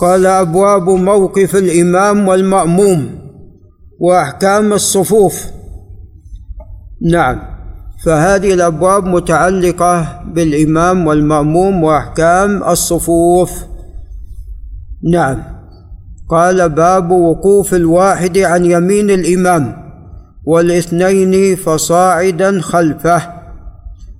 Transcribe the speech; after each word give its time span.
قال 0.00 0.26
أبواب 0.26 0.88
موقف 0.88 1.56
الإمام 1.56 2.28
والمأموم 2.28 3.18
وأحكام 4.00 4.72
الصفوف. 4.72 5.46
نعم 7.10 7.42
فهذه 8.04 8.54
الأبواب 8.54 9.04
متعلقة 9.04 10.22
بالإمام 10.34 11.06
والمأموم 11.06 11.84
وأحكام 11.84 12.64
الصفوف. 12.64 13.64
نعم 15.12 15.42
قال 16.28 16.68
باب 16.68 17.10
وقوف 17.10 17.74
الواحد 17.74 18.38
عن 18.38 18.64
يمين 18.64 19.10
الإمام 19.10 19.76
والاثنين 20.44 21.56
فصاعدا 21.56 22.60
خلفه. 22.60 23.22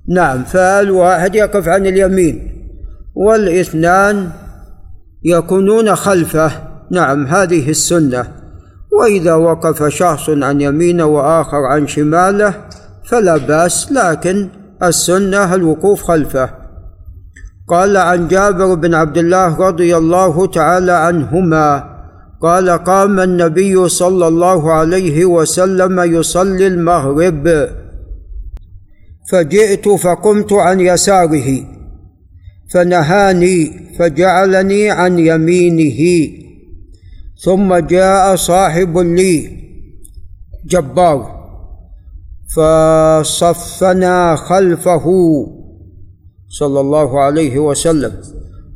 نعم 0.09 0.43
فالواحد 0.43 1.35
يقف 1.35 1.67
عن 1.67 1.85
اليمين 1.85 2.53
والاثنان 3.15 4.29
يكونون 5.23 5.95
خلفه. 5.95 6.51
نعم 6.91 7.27
هذه 7.27 7.69
السنة. 7.69 8.31
وإذا 8.99 9.33
وقف 9.33 9.83
شخص 9.83 10.29
عن 10.29 10.61
يمينه 10.61 11.05
وآخر 11.05 11.57
عن 11.57 11.87
شماله 11.87 12.53
فلا 13.09 13.37
بأس 13.37 13.91
لكن 13.91 14.49
السنة 14.83 15.55
الوقوف 15.55 16.03
خلفه. 16.03 16.49
قال 17.69 17.97
عن 17.97 18.27
جابر 18.27 18.73
بن 18.73 18.93
عبد 18.93 19.17
الله 19.17 19.57
رضي 19.57 19.97
الله 19.97 20.45
تعالى 20.47 20.91
عنهما 20.91 21.97
قال 22.41 22.69
قام 22.69 23.19
النبي 23.19 23.89
صلى 23.89 24.27
الله 24.27 24.73
عليه 24.73 25.25
وسلم 25.25 25.99
يصلي 25.99 26.67
المغرب. 26.67 27.69
فجئت 29.31 29.89
فقمت 29.89 30.53
عن 30.53 30.79
يساره. 30.79 31.76
فنهاني 32.73 33.87
فجعلني 33.99 34.89
عن 34.89 35.19
يمينه. 35.19 36.29
ثم 37.43 37.75
جاء 37.75 38.35
صاحب 38.35 38.97
لي 38.97 39.57
جبار 40.65 41.37
فصفنا 42.55 44.35
خلفه 44.35 45.05
صلى 46.49 46.79
الله 46.79 47.21
عليه 47.21 47.59
وسلم. 47.59 48.11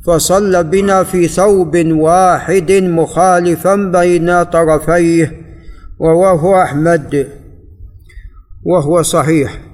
فصلى 0.06 0.62
بنا 0.62 1.02
في 1.02 1.28
ثوب 1.28 1.76
واحد 1.86 2.72
مخالفا 2.72 3.74
بين 3.76 4.42
طرفيه 4.42 5.32
رواه 6.00 6.62
أحمد 6.62 7.28
وهو 8.64 9.02
صحيح. 9.02 9.71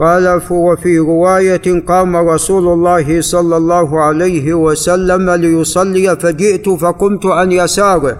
قال 0.00 0.40
وفي 0.50 0.98
رواية 0.98 1.84
قام 1.86 2.16
رسول 2.16 2.72
الله 2.72 3.20
صلى 3.20 3.56
الله 3.56 4.00
عليه 4.00 4.54
وسلم 4.54 5.30
ليصلي 5.30 6.16
فجئت 6.16 6.68
فقمت 6.68 7.26
عن 7.26 7.52
يساره 7.52 8.18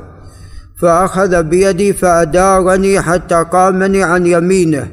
فأخذ 0.81 1.43
بيدي 1.43 1.93
فأدارني 1.93 3.01
حتى 3.01 3.45
قامني 3.53 4.03
عن 4.03 4.27
يمينه 4.27 4.89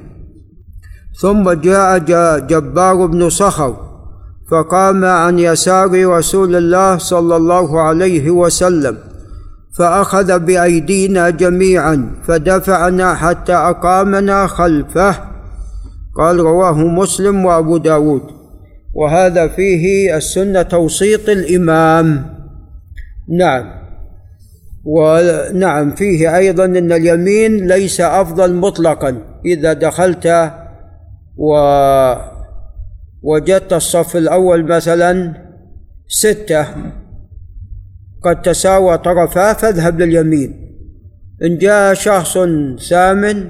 ثم 1.21 1.51
جاء 1.51 1.97
جبار 2.37 3.05
بن 3.05 3.29
صخر 3.29 3.75
فقام 4.51 5.05
عن 5.05 5.39
يسار 5.39 6.07
رسول 6.07 6.55
الله 6.55 6.97
صلى 6.97 7.35
الله 7.35 7.81
عليه 7.81 8.31
وسلم 8.31 8.97
فأخذ 9.77 10.39
بأيدينا 10.39 11.29
جميعا 11.29 12.11
فدفعنا 12.27 13.13
حتى 13.13 13.53
أقامنا 13.53 14.47
خلفه 14.47 15.30
قال 16.15 16.39
رواه 16.39 16.77
مسلم 16.77 17.45
وابو 17.45 17.77
داود. 17.77 18.21
وهذا 18.93 19.47
فيه 19.47 20.17
السنة 20.17 20.61
توسيط 20.61 21.29
الإمام. 21.29 22.25
نعم. 23.29 23.81
ونعم 24.85 25.95
فيه 25.95 26.37
أيضا 26.37 26.65
إن 26.65 26.91
اليمين 26.91 27.67
ليس 27.67 28.01
أفضل 28.01 28.53
مطلقا. 28.53 29.17
إذا 29.45 29.73
دخلت 29.73 30.51
و 31.37 31.55
وجدت 33.23 33.73
الصف 33.73 34.17
الأول 34.17 34.67
مثلا 34.67 35.33
ستة 36.07 36.67
قد 38.23 38.41
تساوى 38.41 38.97
طرفاه 38.97 39.53
فاذهب 39.53 39.99
لليمين. 40.01 40.77
إن 41.43 41.57
جاء 41.57 41.93
شخص 41.93 42.37
ثامن 42.89 43.49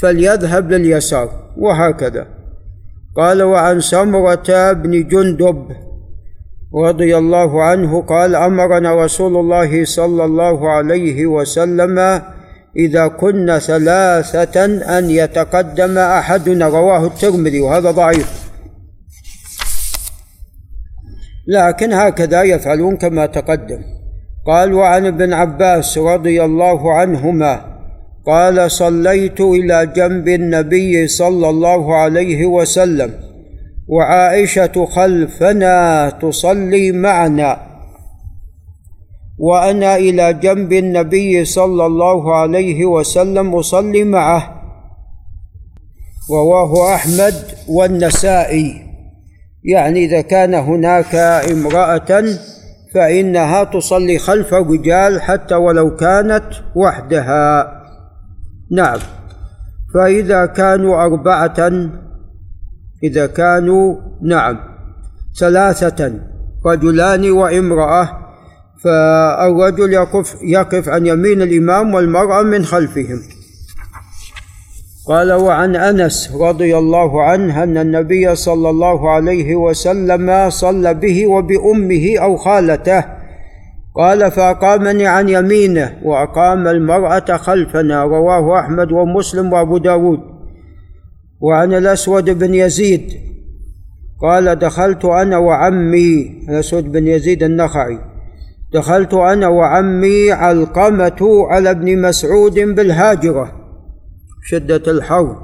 فليذهب 0.00 0.72
لليسار. 0.72 1.47
وهكذا. 1.58 2.26
قال 3.16 3.42
وعن 3.42 3.80
سمرة 3.80 4.72
بن 4.72 5.08
جندب 5.08 5.66
رضي 6.74 7.16
الله 7.16 7.62
عنه 7.62 8.02
قال 8.02 8.34
أمرنا 8.34 9.04
رسول 9.04 9.36
الله 9.36 9.84
صلى 9.84 10.24
الله 10.24 10.70
عليه 10.70 11.26
وسلم 11.26 12.22
إذا 12.76 13.08
كنا 13.08 13.58
ثلاثة 13.58 14.64
أن 14.98 15.10
يتقدم 15.10 15.98
أحدنا 15.98 16.68
رواه 16.68 17.06
الترمذي 17.06 17.60
وهذا 17.60 17.90
ضعيف. 17.90 18.48
لكن 21.48 21.92
هكذا 21.92 22.42
يفعلون 22.42 22.96
كما 22.96 23.26
تقدم. 23.26 23.82
قال 24.46 24.74
وعن 24.74 25.06
ابن 25.06 25.32
عباس 25.32 25.98
رضي 25.98 26.44
الله 26.44 26.94
عنهما 26.94 27.77
قال 28.28 28.70
صليت 28.70 29.40
إلى 29.40 29.86
جنب 29.96 30.28
النبي 30.28 31.06
صلى 31.06 31.48
الله 31.48 31.96
عليه 31.96 32.46
وسلم 32.46 33.12
وعائشة 33.88 34.86
خلفنا 34.86 36.10
تصلي 36.22 36.92
معنا. 36.92 37.60
وأنا 39.38 39.96
إلى 39.96 40.32
جنب 40.32 40.72
النبي 40.72 41.44
صلى 41.44 41.86
الله 41.86 42.36
عليه 42.36 42.84
وسلم 42.84 43.54
أصلي 43.54 44.04
معه 44.04 44.62
رواه 46.30 46.94
أحمد 46.94 47.34
والنسائي. 47.68 48.74
يعني 49.64 50.04
إذا 50.04 50.20
كان 50.20 50.54
هناك 50.54 51.14
امرأة 51.52 52.24
فإنها 52.94 53.64
تصلي 53.64 54.18
خلف 54.18 54.54
الرجال 54.54 55.22
حتى 55.22 55.54
ولو 55.54 55.96
كانت 55.96 56.44
وحدها. 56.76 57.77
نعم. 58.70 58.98
فإذا 59.94 60.46
كانوا 60.46 61.04
أربعة 61.04 61.90
إذا 63.02 63.26
كانوا 63.26 63.96
نعم 64.22 64.58
ثلاثة 65.38 66.20
رجلان 66.66 67.30
وامرأة 67.30 68.08
فالرجل 68.84 69.92
يقف 69.92 70.36
يقف 70.42 70.88
عن 70.88 71.06
يمين 71.06 71.42
الإمام 71.42 71.94
والمرأة 71.94 72.42
من 72.42 72.64
خلفهم. 72.64 73.20
قال 75.08 75.32
وعن 75.32 75.76
أنس 75.76 76.32
رضي 76.40 76.78
الله 76.78 77.22
عنه 77.22 77.62
أن 77.62 77.78
النبي 77.78 78.34
صلى 78.34 78.70
الله 78.70 79.10
عليه 79.10 79.56
وسلم 79.56 80.50
صلى 80.50 80.94
به 80.94 81.26
وبأمه 81.26 82.18
أو 82.18 82.36
خالته 82.36 83.17
قال 83.94 84.30
فأقامني 84.30 85.06
عن 85.06 85.28
يمينه 85.28 85.98
وأقام 86.02 86.68
المرأة 86.68 87.36
خلفنا 87.36 88.04
رواه 88.04 88.60
أحمد 88.60 88.92
ومسلم 88.92 89.52
وأبو 89.52 89.78
داود. 89.78 90.20
وعن 91.40 91.74
الأسود 91.74 92.38
بن 92.38 92.54
يزيد. 92.54 93.12
قال 94.22 94.58
دخلت 94.58 95.04
أنا 95.04 95.38
وعمي 95.38 96.40
الأسود 96.48 96.92
بن 96.92 97.06
يزيد 97.06 97.42
النخعي. 97.42 97.98
دخلت 98.72 99.14
أنا 99.14 99.48
وعمي 99.48 100.32
علقمة 100.32 101.46
على 101.50 101.70
ابن 101.70 102.02
مسعود 102.02 102.54
بالهاجرة. 102.54 103.52
شدة 104.44 104.92
الحر 104.92 105.36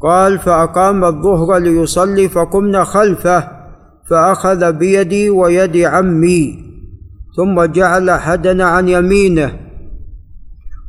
قال 0.00 0.38
فأقام 0.38 1.04
الظهر 1.04 1.58
ليصلي 1.58 2.28
فقمنا 2.28 2.84
خلفه 2.84 3.48
فأخذ 4.10 4.72
بيدي 4.72 5.30
ويد 5.30 5.76
عمي. 5.76 6.68
ثم 7.38 7.64
جعل 7.64 8.08
أحدنا 8.10 8.64
عن 8.64 8.88
يمينه 8.88 9.58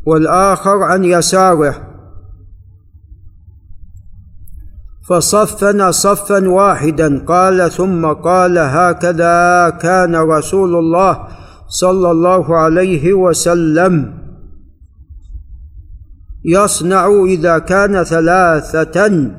والآخر 0.05 0.83
عن 0.83 1.03
يساره. 1.03 1.75
فصفنا 5.09 5.91
صفا 5.91 6.49
واحدا 6.49 7.25
قال 7.25 7.71
ثم 7.71 8.05
قال 8.05 8.57
هكذا 8.57 9.69
كان 9.69 10.15
رسول 10.15 10.75
الله 10.75 11.27
صلى 11.67 12.11
الله 12.11 12.57
عليه 12.57 13.13
وسلم. 13.13 14.13
يصنع 16.45 17.23
إذا 17.25 17.59
كان 17.59 18.03
ثلاثة 18.03 19.31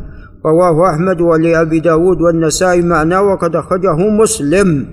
رواه 0.46 0.90
أحمد 0.90 1.20
ولأبي 1.20 1.80
داود 1.80 2.20
والنسائي 2.20 2.82
معناه 2.82 3.22
وقد 3.22 3.56
أخرجه 3.56 3.96
مسلم. 3.96 4.86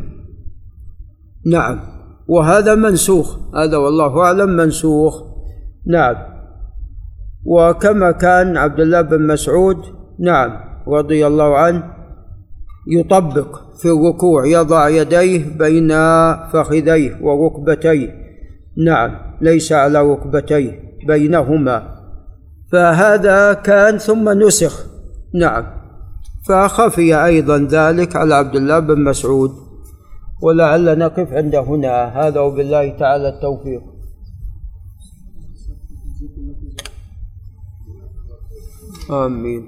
نعم. 1.46 1.97
وهذا 2.28 2.76
منسوخ. 2.76 3.38
هذا 3.56 3.78
والله 3.78 4.22
أعلم 4.22 4.50
منسوخ. 4.50 5.24
نعم. 5.88 6.16
وكما 7.46 8.12
كان 8.12 8.58
عبد 8.58 8.80
الله 8.80 9.02
بن 9.02 9.28
مسعود 9.28 9.78
نعم 10.20 10.52
رضي 10.88 11.28
الله 11.28 11.58
عنه 11.58 11.84
يطبق 12.88 13.60
في 13.82 13.86
الركوع 13.86 14.46
يضع 14.46 14.90
يديه 14.90 15.58
بين 15.58 15.90
فخذيه 16.48 17.18
وركبتيه. 17.22 18.14
نعم 18.86 19.12
ليس 19.42 19.72
على 19.72 20.02
ركبتيه 20.02 20.80
بينهما. 21.08 21.98
فهذا 22.72 23.54
كان 23.54 23.98
ثم 23.98 24.30
نسخ. 24.30 24.86
نعم. 25.36 25.64
فخفي 26.48 27.26
أيضا 27.26 27.58
ذلك 27.58 28.16
على 28.16 28.36
عبد 28.36 28.56
الله 28.56 28.80
بن 28.80 29.04
مسعود. 29.04 29.52
ولعل 30.42 31.00
نقف 31.00 31.34
عند 31.34 31.56
هنا. 31.56 32.28
هذا 32.28 32.40
وبالله 32.40 32.98
تعالى 32.98 33.30
التوفيق. 33.30 33.84
آمين. 39.12 39.68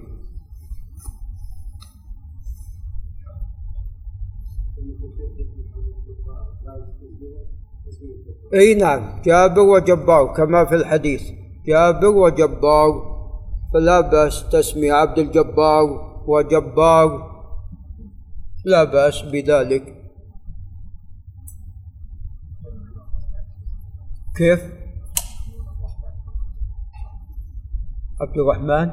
إي 8.54 8.74
نعم 8.74 9.22
جابر 9.22 9.62
وجبار 9.62 10.34
كما 10.34 10.66
في 10.66 10.76
الحديث. 10.76 11.24
جابر 11.66 12.08
وجبار 12.08 12.92
فلا 13.74 14.02
بأس 14.02 14.50
تسمي 14.50 14.92
عبد 14.92 15.18
الجبار 15.20 15.86
وجبار 16.28 17.10
لا 18.66 18.84
بأس 18.84 19.22
بذلك. 19.22 19.99
كيف؟ 24.40 24.60
عبد 28.22 28.38
الرحمن؟ 28.38 28.90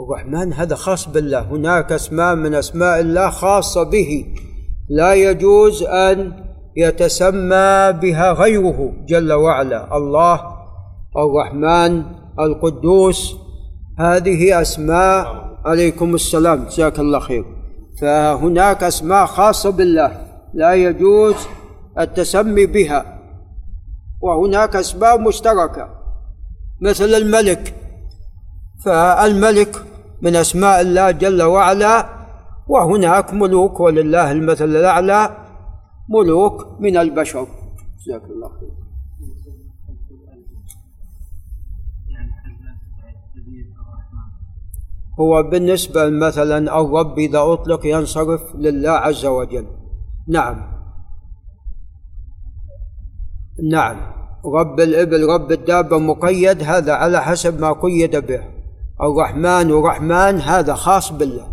الرحمن 0.00 0.52
هذا 0.52 0.74
خاص 0.74 1.08
بالله. 1.08 1.40
هناك 1.40 1.92
أسماء 1.92 2.34
من 2.34 2.54
أسماء 2.54 3.00
الله 3.00 3.30
خاصة 3.30 3.82
به. 3.82 4.26
لا 4.88 5.14
يجوز 5.14 5.82
أن 5.82 6.32
يتسمى 6.76 7.92
بها 8.02 8.32
غيره. 8.32 8.92
جل 9.06 9.32
وعلا. 9.32 9.96
الله 9.96 10.40
الرحمن 11.16 12.02
القدوس. 12.40 13.36
هذه 13.98 14.60
أسماء. 14.60 15.44
عليكم 15.64 16.14
السلام. 16.14 16.64
جزاك 16.64 16.98
الله 16.98 17.18
خير. 17.18 17.44
فهناك 18.00 18.84
أسماء 18.84 19.26
خاصة 19.26 19.70
بالله. 19.70 20.26
لا 20.54 20.74
يجوز 20.74 21.34
التسمي 21.98 22.66
بها. 22.66 23.14
وهناك 24.20 24.76
اسماء 24.76 25.18
مشتركة 25.20 25.88
مثل 26.80 27.04
الملك. 27.04 27.74
فالملك 28.84 29.76
من 30.22 30.36
أسماء 30.36 30.80
الله 30.80 31.10
جل 31.10 31.42
وعلا 31.42 32.08
وهناك 32.68 33.34
ملوك 33.34 33.80
ولله 33.80 34.32
المثل 34.32 34.64
الأعلى 34.64 35.36
ملوك 36.08 36.80
من 36.80 36.96
البشر. 36.96 37.46
جزاك 38.06 38.24
الله 38.24 38.48
خير. 38.48 38.70
هو 45.20 45.42
بالنسبة 45.42 46.08
مثلا 46.08 46.80
الرب 46.80 47.18
إذا 47.18 47.38
أطلق 47.38 47.86
ينصرف 47.86 48.40
لله 48.54 48.90
عز 48.90 49.26
وجل. 49.26 49.66
نعم. 50.28 50.73
نعم. 53.62 53.96
رب 54.44 54.80
الإبل 54.80 55.26
رب 55.26 55.52
الدابة 55.52 55.98
مقيد 55.98 56.62
هذا 56.62 56.92
على 56.92 57.22
حسب 57.22 57.60
ما 57.60 57.72
قيد 57.72 58.16
به. 58.16 58.40
الرحمن 59.02 59.72
ورحمن 59.72 60.40
هذا 60.40 60.74
خاص 60.74 61.12
بالله. 61.12 61.46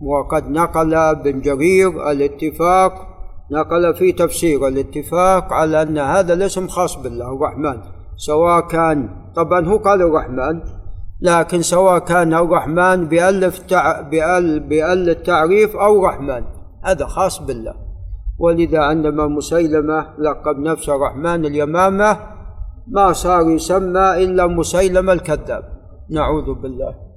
وقد 0.00 0.50
نقل 0.50 0.94
ابن 0.94 1.40
جرير 1.40 2.10
الاتفاق 2.10 2.92
نقل 3.50 3.94
في 3.94 4.12
تفسير 4.12 4.68
الاتفاق 4.68 5.52
على 5.52 5.82
أن 5.82 5.98
هذا 5.98 6.32
الاسم 6.32 6.68
خاص 6.68 6.96
بالله 6.96 7.36
الرحمن. 7.36 7.80
سواء 8.16 8.60
كان 8.60 9.08
طبعا 9.36 9.66
هو 9.66 9.76
قال 9.76 10.02
الرحمن 10.02 10.60
لكن 11.20 11.62
سواء 11.62 11.98
كان 11.98 12.34
الرحمن 12.34 13.08
بألف 13.08 13.58
تع... 13.58 14.00
بأل... 14.00 14.60
بأل 14.60 15.10
التعريف 15.10 15.76
أو 15.76 16.06
رحمن 16.06 16.44
هذا 16.84 17.06
خاص 17.06 17.42
بالله. 17.42 17.83
ولذا 18.38 18.80
عندما 18.80 19.26
مسيلمة 19.26 20.06
لقب 20.18 20.58
نفسه 20.58 20.96
الرحمن 20.96 21.44
اليمامة 21.44 22.18
ما 22.88 23.12
صار 23.12 23.50
يسمى 23.50 24.24
إلا 24.24 24.46
مسيلمة 24.46 25.12
الكذاب. 25.12 25.64
نعوذ 26.10 26.54
بالله. 26.54 27.13